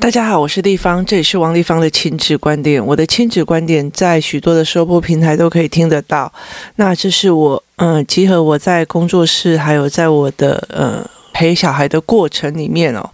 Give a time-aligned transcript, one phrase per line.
[0.00, 2.84] 大家好，我是丽芳，这里是王丽芳的亲子观点。
[2.86, 6.32] 我的亲子观点在许多的收播平台都可以听得到。
[6.76, 13.10] 那这是我嗯、集合我在工作室，还有在我的呃陪小孩的过程里面哦，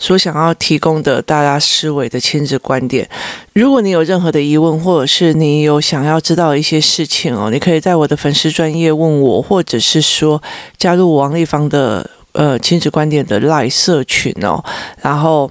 [0.00, 3.08] 所想要提供的大家思维的亲子观点。
[3.52, 10.42] 如果你有任何的疑问，或者是你有想要知道一些事情哦，你可以在我的粉丝专业问我，或者是说
[10.76, 14.64] 加入王丽芳的呃亲子观点的 LINE 社群哦，
[15.00, 15.48] 然后。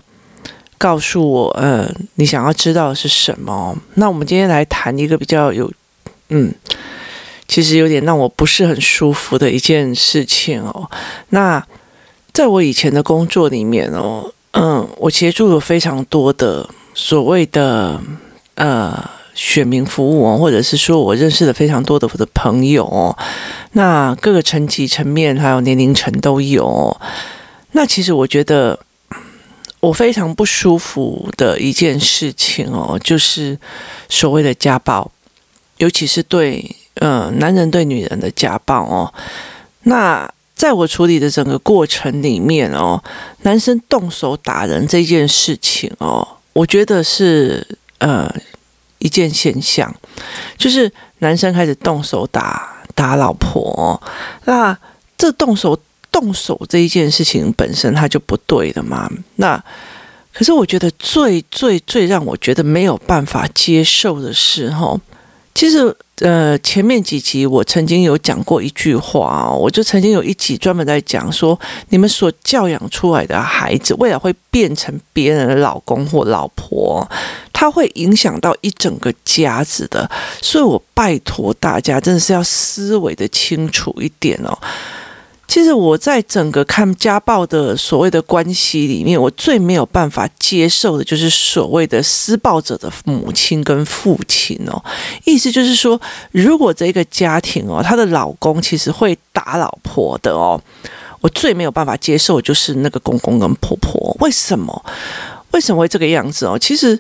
[0.78, 3.76] 告诉我，呃，你想要知道的是什么？
[3.96, 5.72] 那我们今天来谈一个比较有，
[6.30, 6.54] 嗯，
[7.48, 10.90] 其实有点让我不是很舒服的一件事情哦。
[11.30, 11.66] 那
[12.34, 18.00] 在我以前的工作里面哦，嗯，我协助了非常多的所谓的
[18.56, 23.18] 呃选民服务哦，或者是说我认识了非常多的我的朋友哦，
[23.72, 27.00] 那各个层级层面还有年龄层都有。
[27.72, 28.78] 那其实我觉得。
[29.80, 33.58] 我非常不舒服的一件事情哦，就是
[34.10, 35.12] 所谓的家暴，
[35.78, 39.14] 尤其是对呃男人对女人的家暴哦。
[39.84, 43.04] 那在我处理的整个过程里面哦，
[43.44, 48.34] 男生动手打人这件事情哦，我觉得是呃
[48.98, 49.94] 一件现象，
[50.58, 54.02] 就是男生开始动手打打老婆哦，
[54.46, 54.76] 那
[55.16, 55.80] 这动手。
[56.16, 59.12] 动手这一件事情本身它就不对的嘛。
[59.36, 59.62] 那
[60.32, 64.98] 可是我觉得最最最让我觉得没有办法接受的是，哈，
[65.54, 77.06] 其实呃前面几集我曾经有讲过一句话哦，我就曾经有一集专门在讲说，你们所教养出来的孩子，未来会变成别人的老公或老婆，
[77.52, 80.10] 他会影响到一整个家子的。
[80.42, 84.58] 所以我拜托大家，真的是要思维的清楚一点哦。
[85.56, 94.84] 其实我在整个看家暴的所谓的关系里面，我最没有办法接受的就是所谓的施暴者的母亲跟父亲哦。
[95.24, 95.98] 意思就是说，
[96.34, 100.62] 如果这个家庭哦，她的老公其实会打老婆的哦，
[101.22, 104.14] 我最没有办法接受就是那个公公跟婆婆。
[104.20, 104.86] 为什么？
[105.52, 106.60] 为什么会这个样子哦？
[106.60, 107.00] 其实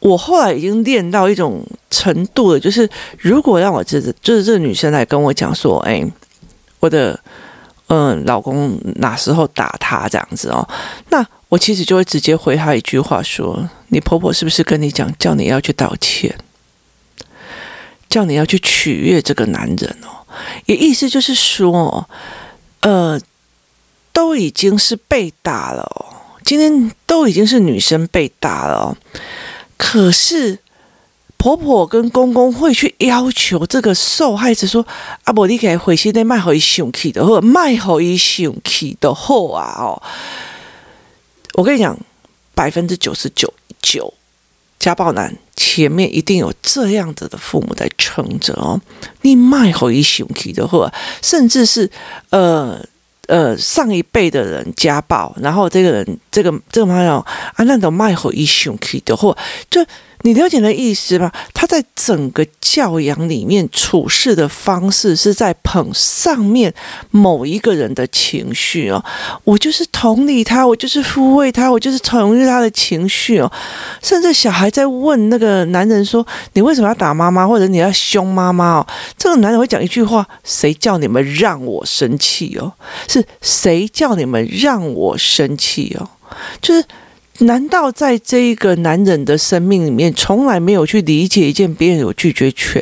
[0.00, 2.86] 我后来已经练到一种程度了，就是
[3.18, 6.06] 如果让我这个就是这个女生来跟我讲说，哎，
[6.80, 7.18] 我的。
[7.88, 10.66] 嗯，老公哪时候打她这样子哦？
[11.10, 16.34] 那我其实就会直接回她一句话说：“你婆婆是不是跟你讲，叫你要去道歉，
[18.08, 20.24] 叫你要去取悦这个男人哦？”
[20.66, 22.08] 也意思就是说，
[22.80, 23.20] 呃，
[24.12, 28.96] 都已经是被打了哦，今天都已经是女生被打了哦，
[29.76, 30.58] 可是。
[31.44, 34.82] 婆婆跟公公会去要求这个受害者说
[35.24, 40.02] ：“啊，不，你给回去那卖好一生气的，或者卖好一生气的货啊！”哦，
[41.52, 41.94] 我跟你讲，
[42.54, 43.52] 百分之九十九
[43.82, 44.14] 九
[44.78, 48.80] 家暴男前面一定有这样子的父母在撑着哦。
[49.20, 50.90] 你卖好一生气的货，
[51.20, 51.90] 甚至是
[52.30, 52.82] 呃
[53.26, 57.22] 呃上一辈的人家暴，然后这个人这个这个妈妈
[57.54, 59.36] 啊，那种卖好一生气的货
[59.68, 59.84] 就。
[60.24, 61.30] 你了解的意思吧？
[61.52, 66.72] 他在整个教养里面处事的方式是在捧上面
[67.10, 69.04] 某一个人的情绪哦，
[69.44, 73.52] 我就是同理他，我就是抚慰他，我就是同意他的情绪哦。
[74.02, 77.46] 甚至小孩在问那个男人说：“你为什么要打妈妈？
[77.46, 78.86] 或者你要凶妈妈？”哦，
[79.18, 82.72] 这个男人会讲一句话：“谁叫你们让我生气哦？
[83.06, 86.08] 是谁叫你们让我生气哦？
[86.62, 86.82] 就是。”
[87.40, 92.80] 难道在这一个男人的生命里面，从来没有去理解一件别人有拒绝权，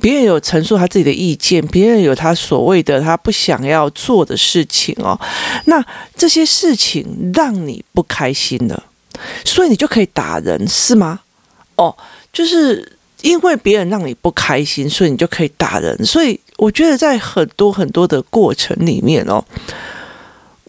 [0.00, 5.18] 别人有陈述他自己的意见，别人有他所谓的他不想要做的事情哦？
[5.64, 5.84] 那
[6.16, 8.80] 这些事情让你不开心了，
[9.44, 11.20] 所以你就可以打人是吗？
[11.74, 11.96] 哦，
[12.32, 16.04] 就是因为别人让你不开心，所以你就可以打人。
[16.04, 19.44] 所以我觉得在很多很多的过程里面哦。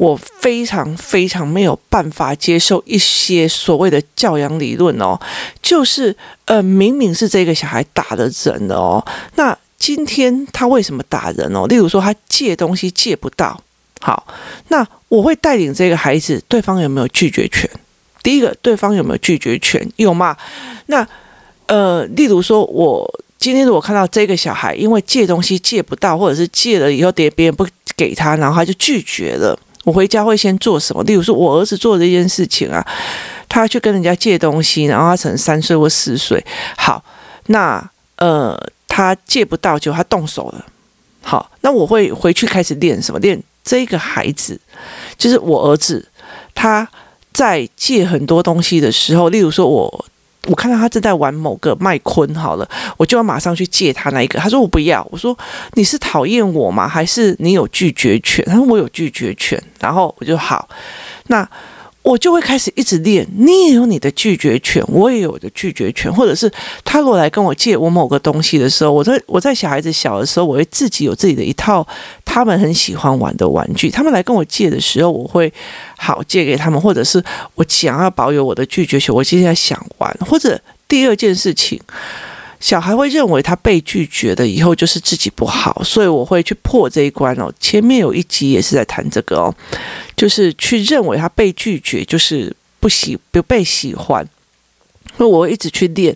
[0.02, 5.16] 我非常非常没有办法接受一些所谓的教养理论哦，
[5.62, 6.16] 就是
[6.46, 9.06] 呃，明明是这个小孩打的人的哦，
[9.36, 11.68] 那今天他为什么打人哦？
[11.68, 13.62] 例如说他借东西借不到，
[14.00, 14.26] 好，
[14.70, 17.70] 那我会带领这个孩子，对方有没有拒绝权？
[18.24, 19.88] 第一个，对方有没有拒绝权？
[19.98, 20.36] 有吗？
[20.88, 21.08] 那
[21.68, 29.56] 呃，例如说我今天如果看到这个小孩因为借东西借不到，或者是借了以后别别人不给他，然后他就拒绝了。
[29.84, 31.04] 我回家会先做什么？
[31.04, 32.86] 例如说，我儿子做的一件事情啊，
[33.50, 36.44] 他去跟人家借东西，然后他可能三岁或四岁。
[36.78, 37.04] 好，
[37.48, 38.56] 那呃，
[38.88, 40.66] 他借不到，就他动手了。
[41.24, 43.20] 好，那我会回去开始练什么？
[43.20, 44.60] 练这个孩子，
[45.18, 46.08] 就是我儿子，
[46.54, 46.88] 他
[47.34, 50.06] 在借很多东西的时候，例如说我。
[50.48, 52.68] 我看到他正在玩某个麦昆，好了，
[52.98, 54.40] 我就要马上去借他那一个。
[54.40, 55.38] 他说我不要，我说
[55.74, 56.88] 你是讨厌我吗？
[56.88, 58.44] 还是你有拒绝权？
[58.46, 60.68] 他说我有拒绝权，然后我就好，
[61.28, 61.48] 那。
[62.04, 66.52] 我就会开始一直练，你也有你的拒绝权，我也有我的拒绝权，或者是
[66.84, 71.88] 他如果来跟我借我某个东西的时候，我在我在小孩子小的时候，我会自己有自己的一套
[72.26, 75.52] 他们很喜欢玩的玩具，他们来跟我借的时候，我会
[75.98, 77.24] 好借给他们，或者是
[77.56, 81.80] 我想要保有我的拒绝权，我现在想玩，或者第二件事情。
[82.62, 87.52] 小孩会认为他被拒绝了以后就是自己不好，所以我会去破这一关哦。
[87.60, 89.54] 前面有一集也是在谈这个哦，
[90.16, 94.24] 就是去认为他被拒绝就是不喜不被喜欢，
[95.18, 96.16] 所以我会一直去练。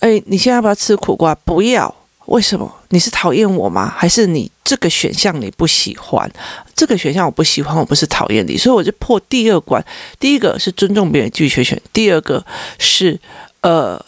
[0.00, 1.34] 哎，你现在要不要吃苦瓜？
[1.34, 1.94] 不要。
[2.26, 2.74] 为什么？
[2.88, 3.92] 你是讨厌我吗？
[3.94, 6.30] 还是你这个选项你不喜欢？
[6.74, 9.84] 这个选项我不喜欢，我不是讨厌你，所以我就破第二关。
[10.18, 12.42] 第一个是尊重别人拒绝权，第二个
[12.78, 13.20] 是
[13.60, 14.02] 呃。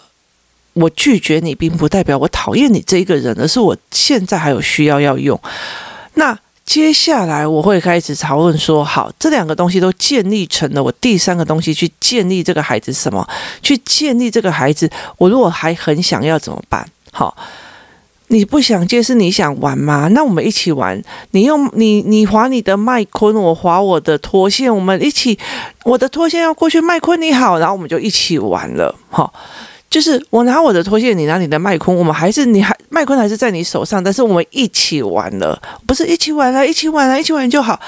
[0.72, 5.38] 我拒绝你，并不代表我讨厌你这一个人，而是我现在还有需要要用。
[6.14, 13.28] 那接下来我会开始讨论说，好，这两个东西都建立成了，我第三个东西去建立这个孩子什么？
[13.61, 14.88] 去建立这个孩子，
[15.19, 16.88] 我如果还很想要怎么办？
[17.11, 17.37] 好，
[18.28, 20.06] 你不想借是你想玩吗？
[20.12, 21.02] 那我们一起玩。
[21.32, 25.37] 你用你你划你的麦昆，我划我的拖线，我们一起，
[25.84, 28.94] 我的拖线要过去麦昆，你好，然后我们就一起玩了。
[29.08, 29.32] 好。
[29.90, 37.78] 就是我拿我的拖线，你拿你的麦昆，我们还是你还麦昆还是在你手上，但是我们一起玩了，不是一起玩了，一起玩了，一起玩就好。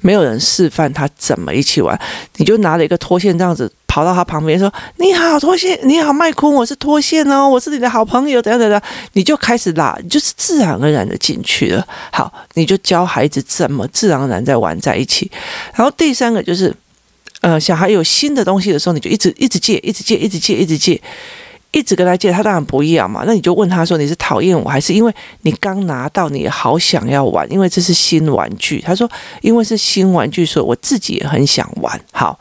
[0.00, 2.00] 没有人示范他怎么一起玩，
[2.36, 8.80] 你就拿了一个拖线这样子跑到他旁边说：“你好，拖线，你好，麦昆，我是拖线哦，我是你的好朋友，等等等，
[9.14, 11.84] 你就开始拉，就是自然而然的进去了。
[12.12, 15.28] 好，你就教孩子怎么自然而然在玩在一起。
[15.74, 16.72] 然后第三个就是。
[17.40, 21.00] 呃，小孩有新的东西的时候，你就一直一直借，一直借，一直借，一直借，
[21.70, 23.24] 一直跟他借，他当然不要嘛。
[23.26, 27.50] 那你就问他说：“你是讨厌我，还是因为你刚拿到，你好想要玩？
[27.50, 29.10] 因为这是新玩具。”他说
[29.40, 32.38] ：“因为是新玩具，所以我自己也很想玩。”好。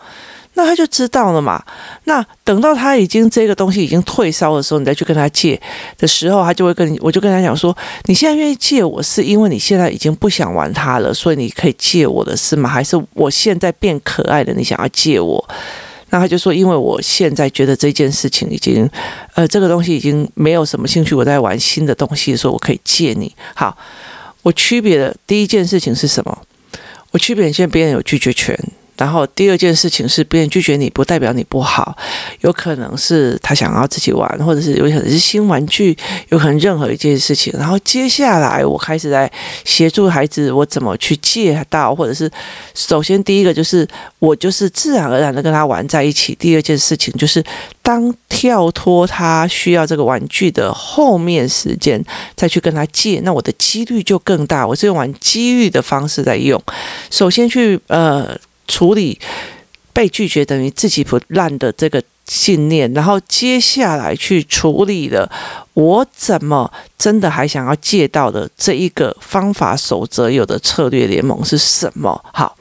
[0.59, 1.63] 那他就知道了嘛。
[2.03, 5.59] 那等到他已经这个东西已经退烧的时候，你再去跟他借
[5.97, 7.75] 的时候，他就会跟你，我就跟他讲说
[8.07, 12.67] ：“你现在愿意借我，是因为你现在已经不想玩它了，所以你可以借我的是吗？
[12.67, 15.49] 还是我现在变可爱了，你想要借我？”
[16.11, 18.89] 那他就说：“因为我现在觉得这件事情已经，
[19.35, 23.33] 呃，这个东西已经没有什么兴趣，我在玩新的东西的时候，我可以借你。
[23.53, 23.77] 好，
[24.41, 26.37] 我区别的第一件事情是什么？
[27.11, 28.59] 我区别现在别人有拒绝权。”
[28.99, 31.97] 然后第二件事情是，别人拒绝你不代表你不好，
[32.41, 35.97] 有可能是他想要自己玩，或者是有可能是新玩具，
[36.27, 37.53] 有可能任何一件事情。
[37.57, 39.31] 然后接下来我开始来
[39.63, 42.29] 协助孩子，我怎么去借到，或者是
[42.75, 43.87] 首先第一个就是
[44.19, 46.35] 我就是自然而然的跟他玩在一起。
[46.35, 47.41] 第二件事情就是
[47.81, 52.03] 当跳脱他需要这个玩具的后面时间
[52.35, 54.67] 再去跟他借，那我的几率就更大。
[54.67, 56.61] 我是用玩几率的方式在用，
[57.09, 58.37] 首先去呃。
[58.69, 59.19] 处理
[59.91, 65.29] 被拒绝等于自己不烂的这个信念，然后接下来去处理了
[65.73, 72.23] 我怎么真的还想要借到的这一个方法守则有的策略联盟是什么？
[72.31, 72.55] 好，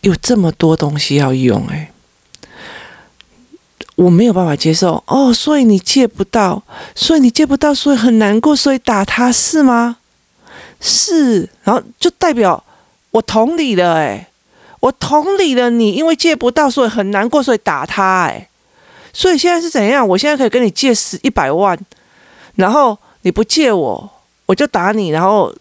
[0.00, 1.92] 有这么多东西要用，诶，
[3.94, 6.62] 我没有办法接受哦，所以你借不到，
[6.94, 9.98] 所以你借不到，所以很难过，所以打他是吗？
[10.80, 12.62] 是，然后就代表
[13.12, 14.27] 我同理了，诶。
[14.80, 18.26] 我同理了你，因为借不到，所以很难过，所以打他。
[18.26, 18.48] 哎，
[19.12, 20.06] 所以现在是怎样？
[20.06, 21.76] 我现在可以跟你借十一百万，
[22.54, 24.10] 然后你不借我，
[24.46, 25.52] 我就打你，然后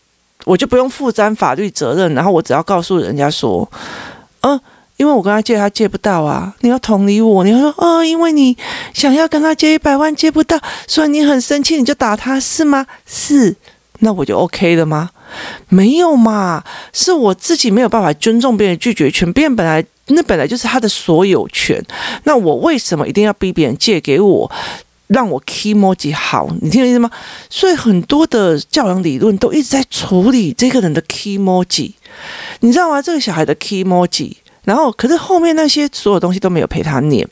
[0.46, 3.68] 我就不用负担法律责任，然后我只要告诉人家说，
[4.42, 4.60] 嗯，
[4.98, 6.54] 因为我跟他借，他借不到啊。
[6.60, 8.56] 你要同理我，你要说，哦，因为你
[8.94, 12.86] 想要跟他借一百万，借不到，所以你很生气，你就打他，是吗？
[13.06, 13.56] 是，
[14.00, 15.10] 那我就 OK 了吗？
[15.70, 21.84] 没有嘛，是我自己没有办法尊重别人拒绝权，别人本来那本来就是他的所有权，
[22.24, 24.50] 那我为什么一定要逼别人借给我，
[25.08, 26.50] 让我 kimoji 好？
[26.62, 27.10] 你听懂意思吗？
[27.50, 31.92] 所以很多的教养理论都一直在处理这个人的 kimoji，
[32.62, 33.02] 你知道吗？
[33.02, 37.28] 这个小孩的 kimoji，然后可是后面那些所有东西都没有陪他念。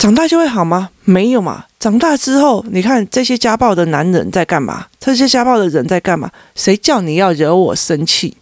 [0.00, 0.88] 长大就会好吗？
[1.04, 1.66] 没有嘛。
[1.78, 4.86] 长大之后，你看这些家暴的男人在干嘛？
[4.98, 6.30] 这些家暴的人在干嘛？
[6.54, 8.34] 谁叫你要惹我生气？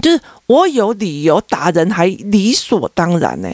[0.00, 3.52] 就是我有理由打人，还理所当然呢。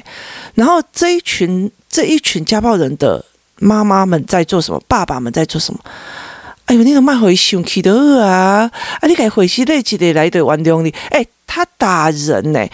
[0.54, 3.24] 然后这一群这一群家暴人的
[3.56, 4.80] 妈妈们在做什么？
[4.86, 5.80] 爸爸们在做什么？
[6.66, 8.70] 哎呦，你怎么会生气的啊？
[9.00, 10.94] 啊，你该回去累积的来对玩用你。
[11.10, 12.64] 哎，他打人呢。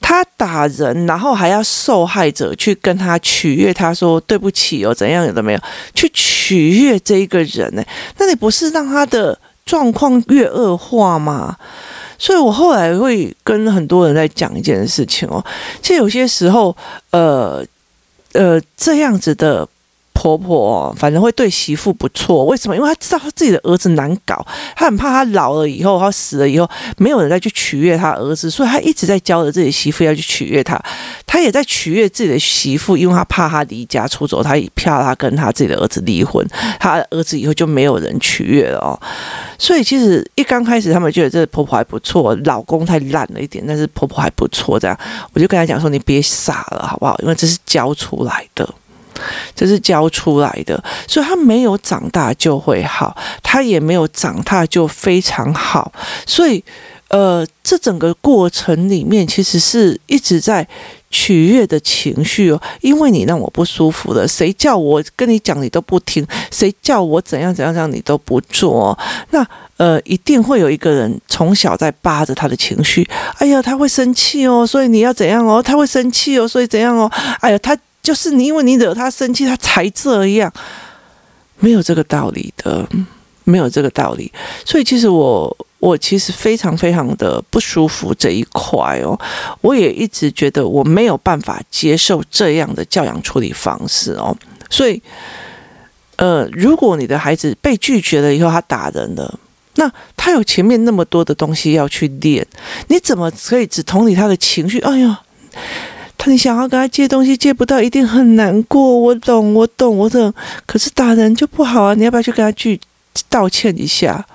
[0.00, 5.60] 他打人，然后还要受害者去跟他取悦，他说对不起哦，怎样有的没有，
[5.94, 7.82] 去取悦这一个人呢？
[8.18, 11.56] 那你不是让他的状况越恶化吗？
[12.18, 15.44] 所以我后来会跟很多人在讲一件事情哦，
[15.82, 16.76] 其实有些时候，
[17.10, 17.64] 呃
[18.32, 19.68] 呃，这样子的。
[20.18, 22.74] 婆婆反正会对媳妇不错，为什么？
[22.74, 24.44] 因为她知道她自己的儿子难搞，
[24.74, 30.76] 她很怕她老了以后，她死了以后，没有人再去取悦她儿子，所以她一直在教着自己媳妇要去取悦他。
[31.24, 36.44] 她也在取悦自己的媳妇，因为她怕他离家出走，她也怕他跟他自己的儿子离婚，
[36.80, 38.98] 他儿子以后就没有人取悦了哦。
[39.56, 44.80] 所以其实一刚开始，他们觉得这婆婆还不错，老公太烂了一点，但是婆婆还不错。
[44.80, 44.98] 这样，
[45.32, 47.16] 我就跟他讲说：“你别傻了，好不好？
[47.22, 48.68] 因为这是教出来的。”
[49.54, 55.92] 这是教出来的，所以他没有长大就会好，他也没有长大就非常好，
[56.26, 56.62] 所以，
[57.08, 60.66] 呃，这整个过程里面其实是一直在
[61.10, 68.96] 取悦的情绪哦，因为你让我不舒服了，谁叫我跟你讲你都不听，谁叫我怎样怎样怎样你都不做，
[69.30, 69.46] 那
[69.78, 73.08] 呃，一定会有一个人从小在扒着他的情绪，
[73.38, 77.10] 哎呀，他会生气哦，所以你要怎样哦，他会生气哦，所以怎样哦，
[77.40, 77.76] 哎呀，他。
[78.02, 80.52] 就是你，因为你惹他生气，他才这样，
[81.58, 82.88] 没有这个道理的，
[83.44, 84.32] 没有这个道理。
[84.64, 89.18] 所以其实我，我其实非常非常的不舒服这一块哦。
[89.60, 94.34] 我也一直觉得我没有办法接受这样的教养处理方式哦。
[94.70, 95.02] 所以，
[96.16, 99.38] 呃，如果你的孩子被拒绝了以后，他打人了，
[99.74, 102.46] 那他有前面那么多的东西要去练，
[102.88, 104.78] 你怎么可以只同理他的情绪？
[104.80, 105.20] 哎呀！
[106.18, 108.98] 他你想要跟他借东西借不到，一定很难过。
[108.98, 110.34] 我懂，我懂，我懂。
[110.66, 111.94] 可是打人就不好啊！
[111.94, 112.78] 你要不要去跟他去
[113.30, 114.26] 道歉一下？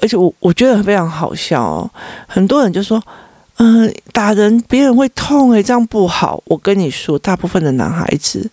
[0.00, 1.90] 而且我我觉得非常好笑哦。
[2.26, 3.02] 很多人就说
[3.58, 8.48] ：“嗯、打人别人会痛诶，这样不好。”我跟你说，大部分的男孩子，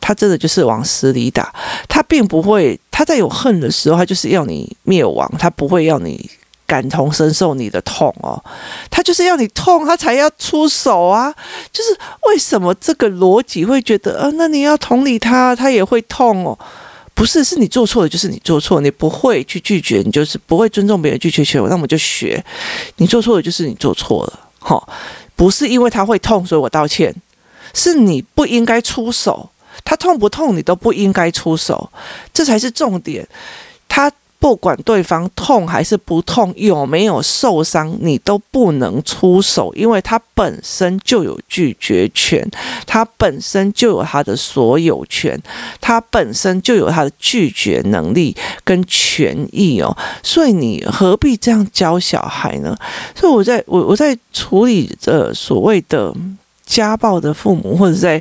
[0.00, 1.54] 他真的就是往死里打。
[1.88, 6.28] 他并不会，他在有恨的时候，他就是要你灭亡，他不会要你。
[6.72, 8.42] 感同身受你的痛哦，
[8.88, 11.30] 他就是要你痛，他才要出手啊。
[11.70, 11.94] 就是
[12.26, 16.58] 为什么这个逻辑会觉得，啊，那你要同理他，他也会痛哦。
[17.12, 22.42] 不是，是你做错了，就是你做错，你不会去拒绝，你就是不会尊重别人拒绝权，那我们就学，
[22.96, 24.82] 你做错了就是你做错了，哈，
[25.36, 27.14] 不是因为他会痛，所以我道歉，
[27.74, 29.50] 是你不应该出手，
[29.84, 31.90] 他痛不痛你都不应该出手，
[32.32, 33.28] 这才是重点，
[33.86, 34.10] 他。
[34.42, 42.44] 不管对方痛还是不痛，有没有受伤，你都不能出手，因为他本身就有拒绝权，
[42.84, 45.40] 他本身就有他的所有权，
[45.80, 49.96] 他本身就有他的拒绝能力跟权益哦。
[50.24, 52.76] 所以你何必这样教小孩呢？
[53.14, 56.12] 所以我在我我在处理这所谓的
[56.66, 58.20] 家暴的父母，或者在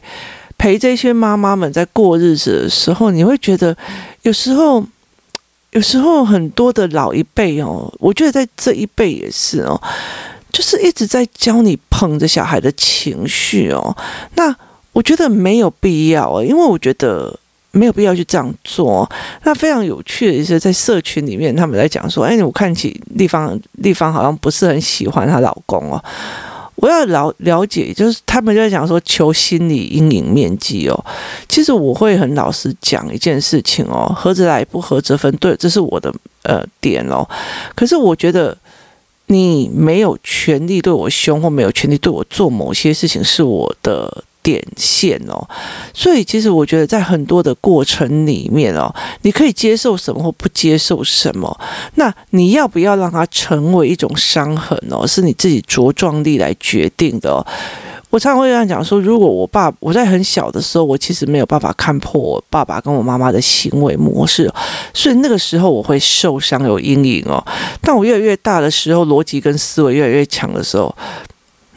[0.60, 3.76] 陪这些妈妈们在过日子的时候，你会觉得
[4.22, 4.86] 有时候。
[5.72, 9.82] 有时候很多的老一辈哦，我觉得在这一辈也是哦，
[10.52, 13.96] 就是一直在教你捧着小孩的情绪哦。
[14.36, 14.54] 那
[14.92, 17.40] 我觉得没有必要，因为我觉得
[17.72, 19.10] 没有必要去这样做。
[19.44, 26.04] 那非常有趣的一些在社群里面，他们在讲说：“哎，我看起丽芳，丽芳好像不是很喜欢她老公哦。”
[26.82, 31.06] 我要了了解，就是他们就在讲说求心理阴影面积哦。
[31.48, 35.34] 其实我会很老实讲一件事情哦，合则来，不合则分。
[35.38, 37.26] 对，这是我的呃点哦。
[37.76, 38.58] 可是我觉得
[39.28, 44.24] 你没有权利对我凶，或没有权利对我做某些事情，是我的。
[44.44, 45.48] 点线哦，
[45.94, 51.60] 所以其实我觉得在很多的过程里面哦，你可以接受什么或不接受什么，
[51.96, 55.06] 那你要不要让它成为一种伤痕哦？
[55.06, 57.46] 是你自己茁壮力来决定的哦。
[58.10, 64.52] 我常常会这样讲说，如果我爸我在很小的时候，我其实没有办法看破我爸爸跟我妈妈的行为模式，
[64.94, 67.42] 所以那个时候我会受伤有阴影哦。
[67.80, 70.94] 但我越来越大的时候，逻辑跟思维越来越强的时候。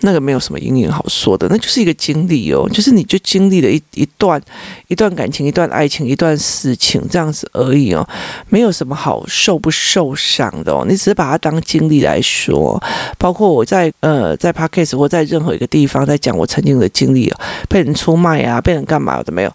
[0.05, 4.41] 那个没有什么阴影好说的，那就是一个经历哦，就是你就经历了一一段
[4.89, 8.07] 一段感情、一段爱情、一段事情这样子而已哦，
[8.51, 12.81] 没有什么好受不受伤的哦，你只是把它当经历来说。
[13.17, 19.53] 包括我在呃在 Podcast 或在任何一个地方在讲我曾经的经历哦，被人出卖啊，被人干嘛的没有，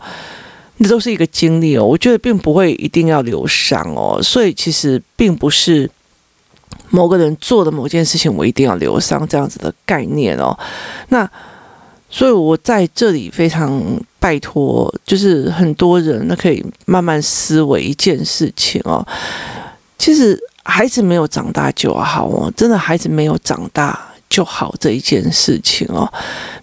[0.77, 1.86] 那都是一个经历哦。
[1.86, 5.89] 我觉得并不会一定要留伤哦，所以其实并不是。
[6.89, 10.58] 某个人做的某件事情，我一定要留伤这样子的概念哦。
[11.10, 11.29] 那
[12.10, 13.84] 所以，我在这里非常
[14.19, 19.05] 拜托，就是很多人那可以慢慢思维一件事情哦。
[19.98, 26.12] 其实孩子没有长大就好哦，真的孩子没有长大就好这一件事情哦。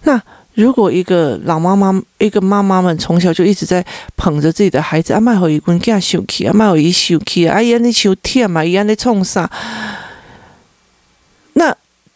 [0.03, 0.21] 那
[0.55, 3.85] 如果一个老妈妈，一个妈妈们从小就一直在
[4.17, 9.49] 捧着自己的孩子，啊，卖好一棍给他休气，啊，卖好一休气，啊，伊安尼休天嘛，伊安尼冲啥？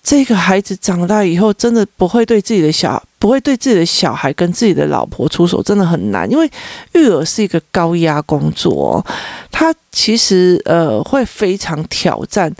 [0.03, 6.49] 这个孩子长大以后，真的不会对自己的小，不会对自己的小孩跟自己的老婆出手，真的很难，因为
[6.93, 9.05] 育儿是一个高压工作，
[9.51, 12.51] 它其实呃会非常挑战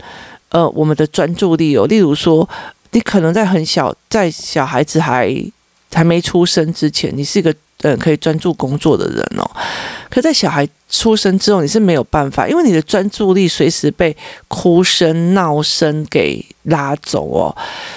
[0.50, 1.84] 呃我们的专注力哦。
[1.86, 2.48] 例如说，
[2.92, 5.28] 你可能在很小，在小孩子还
[5.92, 9.50] 还没出生之前，你是一个呃可以专注工作的人哦。
[10.10, 14.16] 可在小孩出生之后，你是没有办法，因为你的专注力随时被
[14.48, 17.56] 哭声、闹声给拉走哦。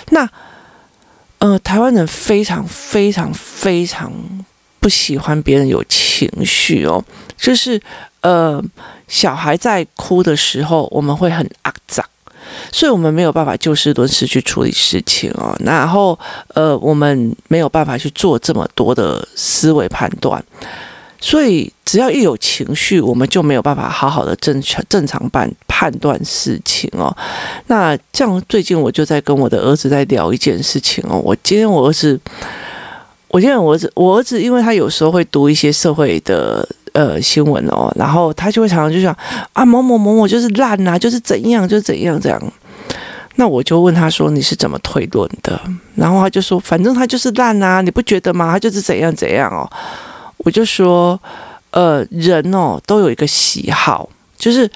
[0.10, 0.30] 那
[1.40, 4.12] 呃，台湾人非常非常非常
[4.80, 7.04] 不喜欢别人有情绪哦，
[7.38, 7.80] 就是
[8.22, 8.64] 呃，
[9.08, 12.06] 小孩在哭的时候，我们会很阿杂。
[12.72, 16.18] 所以我们没有办法就事论事去处理事情哦，然后
[16.54, 20.44] 呃，我们没有办法去做这么多的思维判断，
[21.20, 27.16] 所以只要一有情绪，我们就没有办法好好的正常正常办判断事情哦。
[27.68, 32.20] 那这样最近我就在跟我的儿子在聊一件事情哦，我今天我儿子，
[33.30, 36.68] 我今天我儿子，我儿子因为他有时候会读一些社会的。
[36.96, 39.14] 呃，新闻哦，然后他就会常常就想
[39.52, 42.42] 啊，某某某某就是烂啊，就是怎样，就是怎样这样。
[43.36, 45.60] 那我就问他说，你是怎么推论的？
[45.96, 48.54] 然后他就说，反正他就是烂啊，你不觉得吗？
[48.54, 49.70] 他就是怎样怎样哦。
[50.38, 51.20] 我就说，
[51.72, 54.72] 呃，人哦都有一个喜好，就是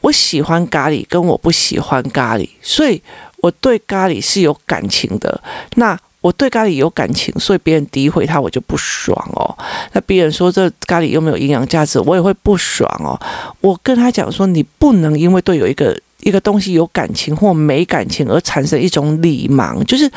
[0.00, 3.02] 我喜欢咖喱，跟我不喜欢咖喱，所以
[3.42, 5.42] 我对咖喱是有感情的。
[5.74, 9.58] 那我对咖喱有感情，所以别人诋毁他，我就不爽哦。
[9.92, 13.18] 那别人说这咖喱又没有营养价值，我也会不爽哦。
[13.60, 20.08] 我跟他讲说，你不能因为对有一个一个东西有感情或没感情而产生一种理盲，就是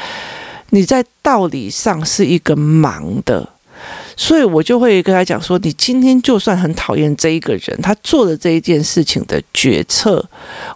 [0.70, 3.50] 你在道理上是一个盲的。
[4.16, 10.24] 所以我就会跟他讲说，你今天就算很讨厌这一个人，他做的这一件事情的决策，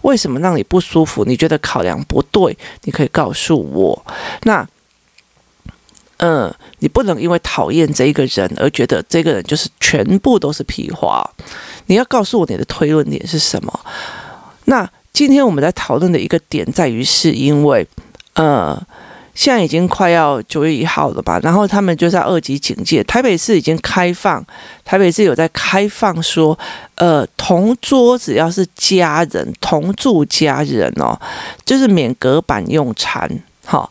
[0.02, 1.24] 为什么让你不舒服？
[1.24, 4.04] 你觉得考量不对，你可以告诉我。
[4.42, 4.66] 那。
[6.22, 11.28] 嗯，你不能因为讨厌这一个人而觉得这个人就是全部都是屁话。
[11.86, 13.80] 你要告诉我你的推论点是什么？
[14.66, 17.86] 那今天我们在讨论的一个点在于，是因为
[18.34, 18.78] 呃，
[19.34, 21.40] 现在已经快要九月一号了吧？
[21.42, 24.44] 然后他们就在二级警戒，台北市已经开放，
[24.84, 26.56] 台北市有在开放说，
[26.96, 31.18] 呃，同桌只要是家人同住家人哦，
[31.64, 33.90] 就是免隔板用餐，好。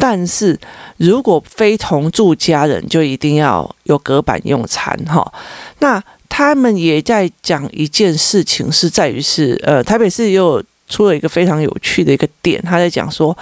[0.00, 0.58] 但是
[0.96, 5.32] 如果非同住家人，就一定要有隔板用餐哈。
[5.78, 13.36] 那他们也在讲一件事情，是在于是呃，台北市又出了一个非常有趣的一个点，他在讲说，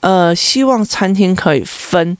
[0.00, 2.16] 呃，希望餐厅可以分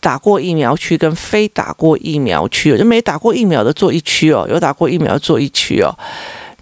[0.00, 5.94] 打过疫苗区跟非打过疫苗区，就没打过疫苗的坐一区哦，有打过疫苗坐一区哦。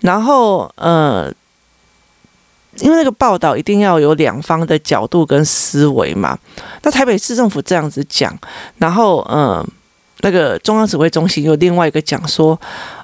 [0.01, 1.33] 然后呃。
[2.81, 6.39] 因为那个报道一定要有两方的角度跟思维嘛，
[6.83, 8.37] 那台北市政府这样子讲，
[8.79, 9.67] 然后嗯，
[10.21, 12.59] 那个中央指挥中心有另外一个讲说。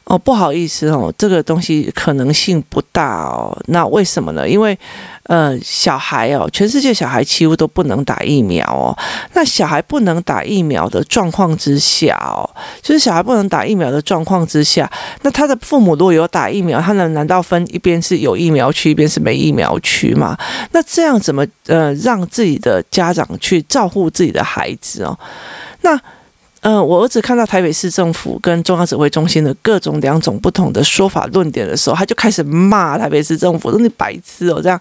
[0.05, 3.57] 哦，不好意思哦，这个东西可能性不大哦。
[3.67, 4.47] 那为什么呢？
[4.47, 4.77] 因为，
[5.25, 8.97] 呃，小孩哦，全世界小孩几乎都不能打疫苗哦。
[9.35, 12.43] 那小孩不能打疫苗的状况之下哦，
[12.83, 14.91] 就是小孩不能打疫苗的状况之下，
[15.23, 20.37] 那他的父母如果有打疫苗，他能难道分一边是有疫苗区，一边是没疫苗区吗？
[20.73, 25.17] 那这样怎么呃让自己的家长去照顾自己的孩子哦？
[25.83, 25.99] 那。
[26.63, 34.81] 嗯、我儿子看到台北市政府跟中央指挥中心的各种两种不同的说法论点的时候，他就开始骂台北市政府，说你白痴哦，这样。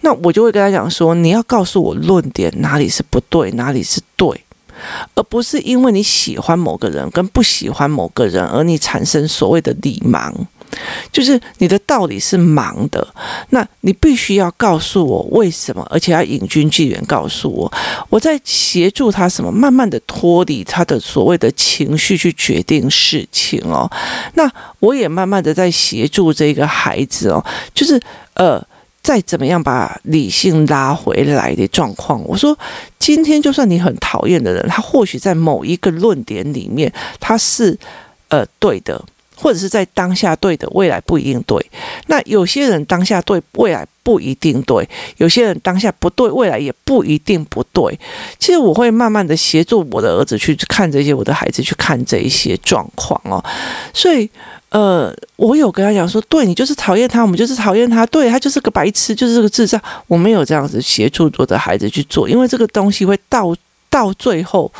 [0.00, 4.44] 那我就会跟他讲说，你要告诉我论点哪里是不对，哪里是对，
[5.14, 10.32] 而不是因为你喜欢某个人跟不喜欢某个人而你产生所谓的理盲。
[11.12, 13.06] 就是你的道理是盲的，
[13.50, 17.72] 那你必须要告诉我为什么，而且要引经据典告诉我，
[18.08, 23.90] 我在协助他什么，慢慢的脱离他的所谓的情绪去决定事情哦。
[24.34, 28.00] 那我也慢慢的在协助这个孩子哦，就是
[28.34, 28.64] 呃，
[29.02, 32.22] 再怎么样把理性拉回来的状况。
[32.26, 32.56] 我说，
[32.98, 37.78] 今天就算你很讨厌的人，他或许在某一个论点里面他是
[38.28, 39.02] 呃对的。
[39.40, 41.64] 或者是在当下对的，未来不一定对。
[42.06, 44.84] 那有些人当下对，未来不一定对；
[45.16, 47.98] 有些人当下不对，未来也不一定不对。
[48.38, 53.42] 其实我会慢慢的协助我的儿子去看这些，我的孩子去看这一些状况哦。
[53.94, 54.28] 所以，
[54.68, 59.80] 呃，我有跟他讲说，对，你就是讨厌他，我们就是讨厌他，对，他就是个白痴，就是这个智障。
[60.06, 63.54] 我没有这样子协助我的孩子去做，因为这个东西会到
[63.88, 64.70] 到最后。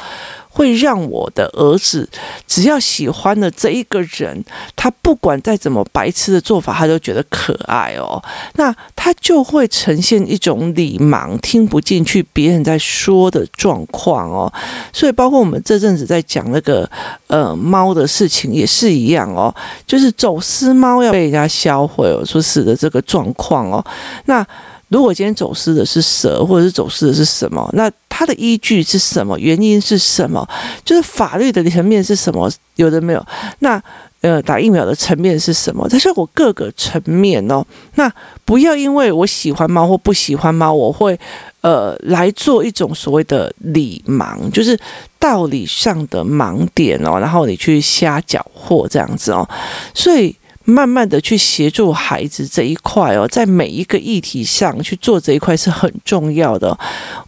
[0.50, 2.08] 会让我的儿子
[2.46, 4.44] 只要喜欢的这一个人，
[4.76, 8.22] 他不管再怎么白痴的做法，他都觉得可爱哦。
[8.54, 14.52] 那他就会呈现一种礼盲、听不进去别人在说的状况哦。
[14.92, 16.88] 所以，包括我们这阵子在讲那个
[17.28, 19.54] 呃猫的事情也是一样哦，
[19.86, 23.84] 就是走私猫要被人家销毁哦，说是的这个状况哦。
[24.24, 24.44] 那
[24.90, 27.68] 如果今天走私的是蛇，或者是走私的是什么？
[27.74, 29.38] 那它的依据是什么？
[29.38, 30.46] 原因是什么？
[30.85, 32.50] 就是法律的层面是什么？
[32.74, 33.26] 有的没有？
[33.61, 33.81] 那
[34.20, 35.88] 呃，打疫苗的层面是什么？
[35.88, 37.64] 这是我各个层面哦。
[37.94, 38.12] 那
[38.44, 41.18] 不要因为我喜欢猫或不喜欢猫，我会
[41.61, 44.76] 呃来做一种所谓的理盲，就是
[45.20, 49.48] 道理上的盲点哦，然后你去瞎搅和这样子哦，
[49.94, 50.35] 所以。
[50.70, 56.78] 慢慢的去协助孩子这一块哦，在每一个议题上去做这一块是很重要的。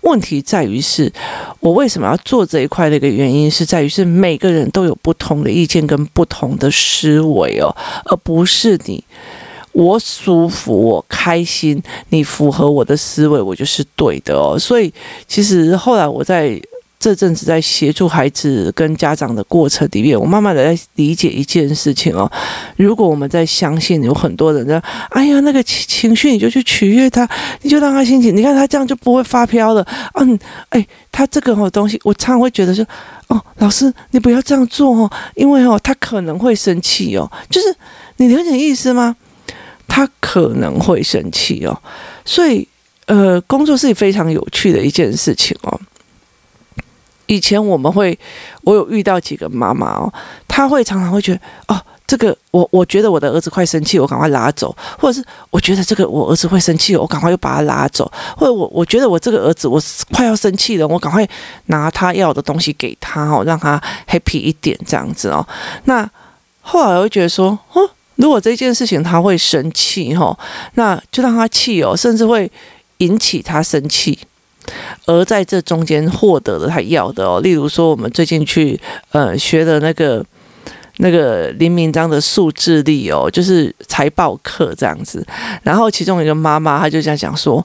[0.03, 1.13] 问题在于是，
[1.61, 7.75] 我为什么要做这一块的一个原因是在于是每个人都有不同的意见跟不同的思维哦，
[8.05, 9.03] 而不是你
[9.73, 14.59] 我舒服我开心，你符合我的思维，我就是对的哦。
[14.59, 14.93] 所以
[15.27, 16.61] 其实后来我在。
[17.03, 22.31] 这阵子在协助孩子跟家长的过程里面，我慢慢的在理解一件事情哦。
[22.77, 27.29] 如果我们在相信有很多人在，哎呀，那个情绪你就去取悦他，
[27.63, 29.85] 你就让他心情，你看他这样就不会发飙了。
[30.15, 30.39] 嗯，
[30.69, 32.87] 哎，他这个东西，我常常会觉得说，
[33.27, 37.29] 哦，老师你不要这样做哦，因为哦他可能会生气哦。
[37.51, 37.75] 就是
[38.19, 39.17] 你了解意思吗？
[39.89, 41.77] 他可能会生气哦。
[42.25, 42.69] 所以
[43.07, 45.81] 呃，工作是非常有趣的一件事情哦。
[47.27, 48.19] 以前我们会，
[48.63, 50.13] 我有遇到几个妈妈哦，
[50.49, 59.81] 她会常常会觉得哦，这个我我觉得我的儿子快生气，我赶快拉走，或者是我觉得这个我儿子会生气，我赶快又把他拉走，或者我我觉得我这个儿子我
[60.11, 61.27] 快要生气了，我赶快
[61.67, 65.47] 拿他要的东西给他哦，让他 happy 一点这样子哦。
[65.85, 66.09] 那
[66.61, 70.39] 后来我会觉得说，哦，如果这件事情他会生气哦，
[70.75, 72.51] 那就让他气哦，甚至会
[72.99, 74.19] 引起他生气。
[75.07, 78.79] 而在这中间获得了他要的哦，例如说我们最近去
[79.11, 80.25] 呃学的那个
[80.99, 85.27] 那个林明章的数字力哦，就是财报课这样子。
[85.63, 87.65] 然后其中一个妈妈她就这样讲说，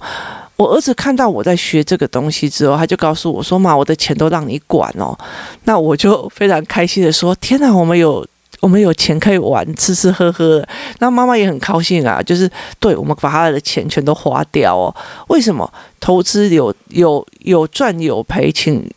[0.56, 5.18] 我儿子看到我在学这个东西之后，他就告诉我说：“妈，我的钱都让你管哦。”
[5.66, 8.26] 那我就非常开心的说：“天哪，我们有。”
[8.60, 10.68] 我们有钱可以玩，吃吃喝喝，
[11.00, 12.22] 那妈妈也很高兴啊。
[12.22, 14.94] 就是对我们把他的钱全都花掉哦。
[15.28, 15.72] 为什么？
[16.00, 18.90] 投资有有有赚有赔，请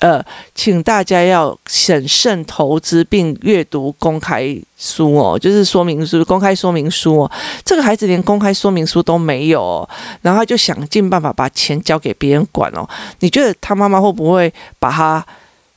[0.00, 7.30] 呃，请大家要审慎投资，并阅读公开书哦，就是说明书、公开说明书哦。
[7.64, 9.88] 这个孩子连公开说明书都没有哦，
[10.22, 12.88] 然后他就想尽办法把钱交给别人管哦。
[13.20, 15.24] 你觉得他妈妈会不会把他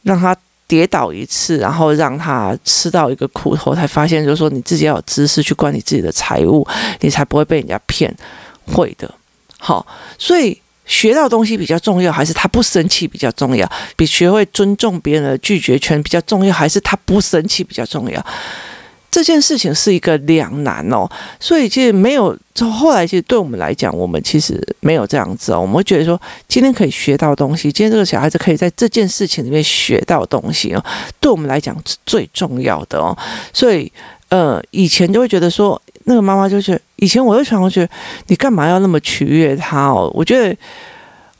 [0.04, 0.36] 让他？
[0.68, 6.68] 跌倒一次，然后让他吃到一个苦头，才发现就是说你自己要有知识去管理自己的财务，
[7.02, 8.16] 你才不会被人家骗。
[8.68, 9.14] 会的，
[9.60, 9.86] 好，
[10.18, 13.72] 所以学到东西比较重要，还是他不生气比较重要？
[13.96, 18.26] 比学会尊重别人的拒绝权比较重要，还是他不生气比较重要？
[19.16, 25.62] 这件事情是一个两难哦，所以其实没有，就后来其实对我们来讲，我们其实没有这样子哦。
[25.62, 30.84] 我们会觉得说，今天可以学到东西，今天这个小孩子可以在这件事情里面学到东西哦，
[31.22, 33.18] 对我们来讲是最重要的哦。
[33.54, 33.90] 所以，
[34.28, 37.90] 呃，以前就会觉得说，那个妈妈就是，以前我就常常觉得，
[38.28, 40.12] 你干嘛要那么取悦他哦？
[40.14, 40.54] 我觉得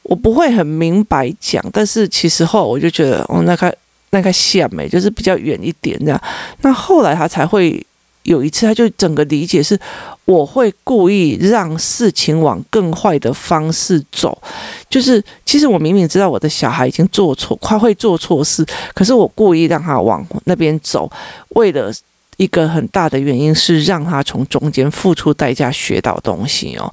[0.04, 3.76] 我不会很明白讲，但是其实后我就觉得，哦，那个。
[4.16, 6.22] 那个线没，就是比较远一点这样。
[6.62, 7.86] 那后来他才会
[8.24, 9.78] 有一次，他就整个理解是，
[10.24, 14.42] 我会故意让事情往更坏的方式走。
[14.90, 21.12] 就是其实我明明知道我的小孩已经做错，快会做错事，可是我故意让他往那边走，
[21.50, 21.92] 为了
[22.38, 26.92] 一个很大的原因是让他从中间付出代价，学到东西哦。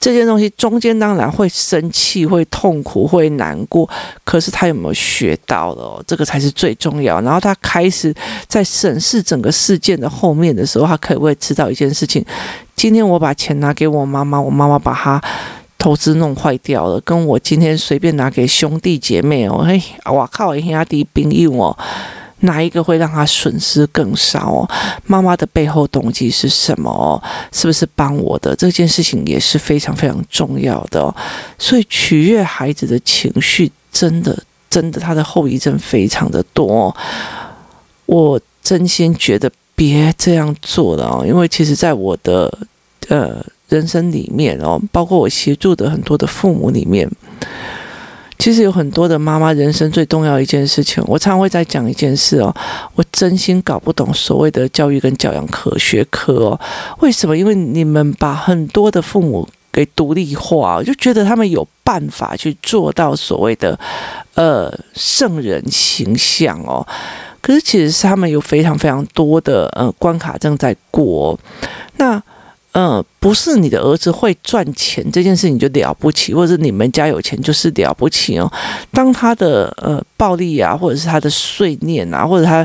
[0.00, 3.86] 这件东西中间当然会生气、会痛苦、会难过，
[4.24, 6.04] 可是他有没有学到了哦？
[6.06, 7.20] 这个才是最重要。
[7.20, 8.12] 然后他开始
[8.48, 12.24] 在审视整个事件的后面的时候，他可不可以知道一件事情：
[12.74, 15.22] 今天我把钱拿给我妈妈，我妈妈把他
[15.76, 21.76] 投资弄坏掉了，跟我今天随便拿给兄弟姐妹哦，嘿，我靠，兄弟兵友哦。
[22.40, 24.68] 哪一个会让他损失更少？
[25.06, 27.22] 妈妈的背后动机是什么？
[27.52, 28.54] 是不是帮我的？
[28.56, 31.14] 这件事情也是非常非常重要的。
[31.58, 34.36] 所以取悦孩子的情绪，真的
[34.68, 36.94] 真的，他的后遗症非常的多。
[38.06, 39.50] 我真心觉得。
[39.76, 42.52] 别这样做了，因为其实在我的
[43.08, 47.10] 呃人生里面哦，包括我协助的很多的父母里面。
[48.40, 52.52] 其实有很多的妈妈，人生最重要一件事情，我常常会在讲一件事哦。
[52.94, 56.60] 我真心搞不懂所谓的教育跟教养科学科哦，
[57.00, 57.36] 为什么？
[57.36, 63.78] 因为你们把很多的父母给独立化，我就觉得他们有办法去做到所谓的
[64.34, 66.86] 呃圣人形象哦。
[67.42, 71.38] 可是其实是他们有非常非常多的呃关卡正在过，
[71.98, 72.20] 那。
[72.72, 78.48] 嗯，不是你的儿子会赚钱这件事情就了不起，或者是你们家有钱就是了不起哦。
[78.92, 82.64] 当他的呃暴力啊，或者是他的碎念啊，或者他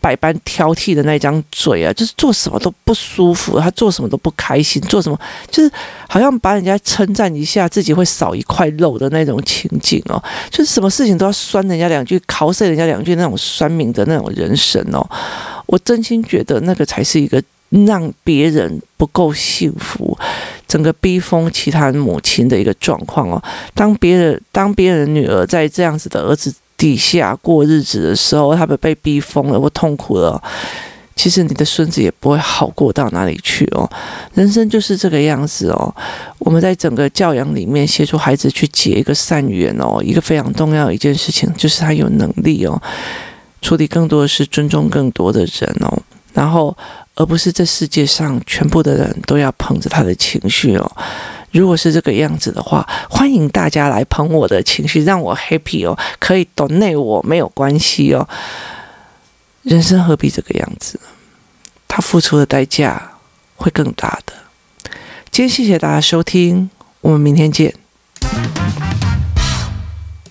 [0.00, 5.16] 百般挑剔的那张嘴啊，就是做什么都不舒服，他做什么都不开心，做什么
[5.48, 5.70] 就是
[6.08, 10.20] 好像把人家称赞一下，自己会少一块肉的那种情景哦。
[10.50, 15.08] 就是什么事情都要酸人家两句，考碎人家两句那种酸民的那种人生哦。
[15.66, 17.40] 我真心觉得那个才是一个。
[17.70, 20.16] 让别人不够幸福，
[20.66, 23.42] 整个逼疯其他母亲的一个状况哦。
[23.74, 30.40] 当别人当别人女儿在这样子的儿子底下过日子的时候，他们被逼疯了或痛苦了，
[31.14, 33.90] 其实你的孙子也不会好过到哪里去哦。
[34.34, 35.94] 人生就是这个样子哦。
[36.38, 42.80] 我们在整个教养里面协助孩子去结一个善缘哦，一个非常重要的一件事情就是他有能力哦，
[43.62, 46.02] 处理更多的是尊重更多的人哦，
[46.36, 46.76] 然后。
[47.18, 50.92] 而不是这世界上全部的人都要捧着他的情绪哦。
[51.50, 58.28] 如果是这个样子的话，欢迎大家来捧我的情绪，让我 happy 哦，可以 donate 我没有关系哦。
[59.62, 61.00] 人生何必这个样子？
[61.88, 63.12] 他付出的代价
[63.54, 64.34] 会更大的。
[65.30, 66.68] 今天谢谢大家收听，
[67.00, 67.74] 我们明天见。